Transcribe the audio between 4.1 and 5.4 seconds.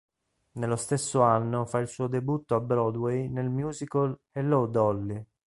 "Hello, Dolly!